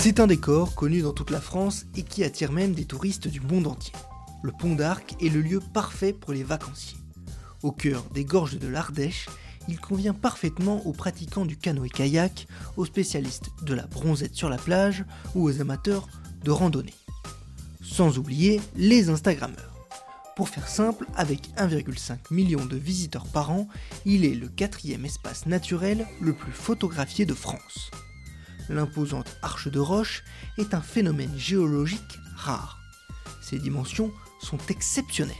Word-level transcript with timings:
C'est 0.00 0.20
un 0.20 0.28
décor 0.28 0.76
connu 0.76 1.02
dans 1.02 1.12
toute 1.12 1.30
la 1.30 1.40
France 1.40 1.84
et 1.96 2.04
qui 2.04 2.22
attire 2.22 2.52
même 2.52 2.72
des 2.72 2.84
touristes 2.84 3.26
du 3.26 3.40
monde 3.40 3.66
entier. 3.66 3.92
Le 4.42 4.52
pont 4.52 4.76
d'Arc 4.76 5.16
est 5.20 5.28
le 5.28 5.40
lieu 5.40 5.60
parfait 5.60 6.12
pour 6.12 6.32
les 6.32 6.44
vacanciers. 6.44 6.98
Au 7.64 7.72
cœur 7.72 8.04
des 8.14 8.24
gorges 8.24 8.60
de 8.60 8.68
l'Ardèche, 8.68 9.26
il 9.66 9.80
convient 9.80 10.14
parfaitement 10.14 10.86
aux 10.86 10.92
pratiquants 10.92 11.44
du 11.44 11.56
canoë-kayak, 11.56 12.46
aux 12.76 12.84
spécialistes 12.84 13.50
de 13.62 13.74
la 13.74 13.86
bronzette 13.86 14.36
sur 14.36 14.48
la 14.48 14.56
plage 14.56 15.04
ou 15.34 15.42
aux 15.42 15.60
amateurs 15.60 16.08
de 16.44 16.52
randonnée. 16.52 16.94
Sans 17.82 18.18
oublier 18.18 18.60
les 18.76 19.10
Instagrammeurs. 19.10 19.74
Pour 20.36 20.48
faire 20.48 20.68
simple, 20.68 21.06
avec 21.16 21.48
1,5 21.56 22.32
million 22.32 22.64
de 22.64 22.76
visiteurs 22.76 23.26
par 23.26 23.50
an, 23.50 23.66
il 24.04 24.24
est 24.24 24.36
le 24.36 24.46
quatrième 24.46 25.04
espace 25.04 25.46
naturel 25.46 26.06
le 26.20 26.32
plus 26.32 26.52
photographié 26.52 27.26
de 27.26 27.34
France. 27.34 27.90
L'imposante 28.68 29.36
arche 29.42 29.68
de 29.68 29.80
roche 29.80 30.24
est 30.58 30.74
un 30.74 30.80
phénomène 30.80 31.36
géologique 31.36 32.18
rare. 32.36 32.78
Ses 33.40 33.58
dimensions 33.58 34.12
sont 34.40 34.58
exceptionnelles. 34.68 35.36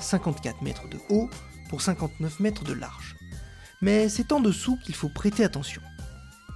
54 0.00 0.62
mètres 0.62 0.88
de 0.88 0.98
haut 1.08 1.30
pour 1.68 1.80
59 1.80 2.40
mètres 2.40 2.64
de 2.64 2.72
large. 2.72 3.16
Mais 3.80 4.08
c'est 4.08 4.32
en 4.32 4.40
dessous 4.40 4.78
qu'il 4.84 4.94
faut 4.94 5.08
prêter 5.08 5.44
attention. 5.44 5.82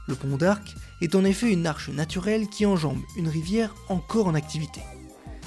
Le 0.09 0.15
pont 0.15 0.37
d'Arc 0.37 0.75
est 1.01 1.15
en 1.15 1.25
effet 1.25 1.53
une 1.53 1.67
arche 1.67 1.91
naturelle 1.91 2.49
qui 2.49 2.67
enjambe 2.67 3.01
une 3.17 3.29
rivière 3.29 3.75
encore 3.89 4.27
en 4.27 4.35
activité. 4.35 4.81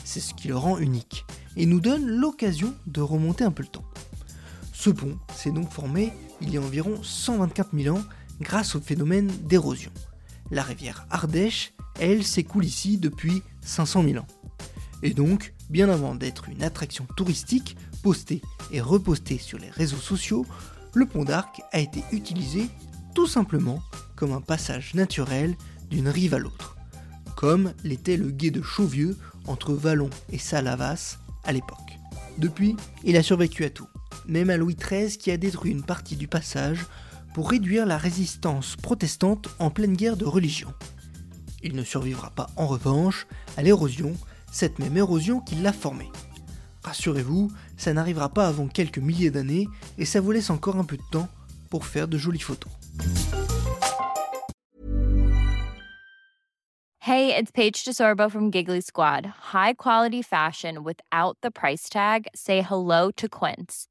C'est 0.06 0.20
ce 0.20 0.34
qui 0.34 0.48
le 0.48 0.56
rend 0.56 0.78
unique 0.78 1.26
et 1.58 1.66
nous 1.66 1.80
donne 1.80 2.08
l'occasion 2.08 2.74
de 2.88 3.02
remonter 3.02 3.44
un 3.44 3.52
peu 3.52 3.64
le 3.64 3.70
temps. 3.70 3.86
Ce 4.74 4.90
pont 4.90 5.18
s'est 5.36 5.52
donc 5.52 5.72
formé 5.72 6.14
il 6.42 6.52
y 6.52 6.58
a 6.58 6.62
environ 6.62 7.02
124 7.04 7.70
000 7.78 7.98
ans 7.98 8.04
grâce 8.40 8.76
au 8.76 8.82
phénomène 8.82 9.28
d'érosion. 9.44 9.92
La 10.52 10.64
rivière 10.64 11.08
Ardèche, 11.10 11.74
elle, 12.00 12.24
s'écoule 12.24 12.66
ici 12.66 12.98
depuis 12.98 13.42
500 13.62 14.04
000 14.04 14.18
ans. 14.18 14.28
Et 15.02 15.14
donc, 15.14 15.54
bien 15.70 15.90
avant 15.90 16.14
d'être 16.14 16.50
une 16.50 16.62
attraction 16.62 17.08
touristique, 17.16 17.78
postée 18.04 18.42
et 18.72 18.82
repostée 18.82 19.38
sur 19.38 19.58
les 19.58 19.70
réseaux 19.70 19.98
sociaux, 19.98 20.46
le 20.94 21.06
pont 21.06 21.24
d'Arc 21.24 21.62
a 21.72 21.80
été 21.80 22.04
utilisé 22.12 22.68
tout 23.16 23.28
simplement 23.28 23.82
comme 24.16 24.34
un 24.34 24.42
passage 24.42 24.94
naturel 24.94 25.56
d'une 25.90 26.10
rive 26.10 26.34
à 26.34 26.40
l'autre, 26.40 26.76
comme 27.36 27.74
l'était 27.84 28.18
le 28.18 28.30
gué 28.30 28.52
de 28.52 28.62
Chauvieux 28.62 29.18
entre 29.48 29.74
Vallon 29.74 30.10
et 30.32 30.38
Salavas 30.38 31.18
à 31.46 31.54
l'époque. 31.54 31.78
Depuis, 32.38 32.76
il 33.04 33.16
a 33.16 33.24
survécu 33.24 33.64
à 33.64 33.70
tout, 33.70 33.88
même 34.28 34.50
à 34.50 34.58
Louis 34.58 34.76
XIII 34.76 35.18
qui 35.18 35.32
a 35.32 35.38
détruit 35.38 35.72
une 35.72 35.84
partie 35.84 36.18
du 36.18 36.28
passage 36.28 36.86
pour 37.34 37.50
réduire 37.50 37.86
la 37.86 37.98
résistance 37.98 38.76
protestante 38.76 39.50
en 39.60 39.70
pleine 39.70 39.96
guerre 39.96 40.18
de 40.18 40.26
religion. 40.26 40.74
Il 41.64 41.76
ne 41.76 41.84
survivra 41.84 42.32
pas 42.32 42.50
en 42.56 42.68
revanche 42.68 43.28
à 43.58 43.64
l'érosion, 43.64 44.14
cette 44.52 44.80
même 44.80 44.98
érosion 44.98 45.40
qui 45.40 45.56
l'a 45.56 45.74
formé. 45.74 46.10
Rassurez-vous, 46.84 47.52
ça 47.78 47.94
n'arrivera 47.94 48.30
pas 48.30 48.48
avant 48.48 48.68
quelques 48.68 48.98
milliers 48.98 49.32
d'années 49.32 49.68
et 49.98 50.06
ça 50.06 50.20
vous 50.20 50.32
laisse 50.32 50.50
encore 50.50 50.78
un 50.78 50.84
peu 50.84 50.98
de 50.98 51.04
temps 51.12 51.30
pour 51.70 51.86
faire 51.86 52.08
de 52.08 52.18
jolies 52.18 52.40
photos. 52.40 52.72
Hey, 57.04 57.36
it's 57.36 57.52
Paige 57.52 57.84
from 58.30 58.52
Giggly 58.52 58.82
Squad. 58.82 59.26
High 59.54 59.74
quality 59.74 60.22
fashion 60.22 60.84
without 60.84 61.38
the 61.42 61.52
price 61.52 61.90
tag? 61.90 62.28
Say 62.36 62.62
hello 62.62 63.12
to 63.18 63.28
Quince. 63.28 63.91